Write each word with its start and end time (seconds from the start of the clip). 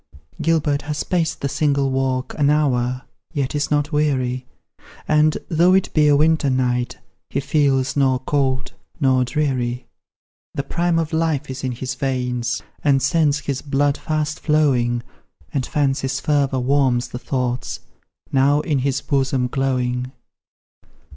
Gilbert 0.41 0.81
has 0.81 1.03
paced 1.03 1.41
the 1.41 1.47
single 1.47 1.91
walk 1.91 2.33
An 2.39 2.49
hour, 2.49 3.03
yet 3.33 3.53
is 3.53 3.69
not 3.69 3.91
weary; 3.91 4.47
And, 5.07 5.37
though 5.47 5.75
it 5.75 5.93
be 5.93 6.07
a 6.07 6.15
winter 6.15 6.49
night 6.49 6.97
He 7.29 7.39
feels 7.39 7.95
nor 7.95 8.17
cold 8.17 8.73
nor 8.99 9.23
dreary. 9.23 9.85
The 10.55 10.63
prime 10.63 10.97
of 10.97 11.13
life 11.13 11.51
is 11.51 11.63
in 11.63 11.73
his 11.73 11.93
veins, 11.93 12.63
And 12.83 12.99
sends 12.99 13.41
his 13.41 13.61
blood 13.61 13.95
fast 13.95 14.39
flowing, 14.39 15.03
And 15.53 15.67
Fancy's 15.67 16.19
fervour 16.19 16.59
warms 16.61 17.09
the 17.09 17.19
thoughts 17.19 17.81
Now 18.31 18.61
in 18.61 18.79
his 18.79 19.01
bosom 19.01 19.45
glowing. 19.45 20.11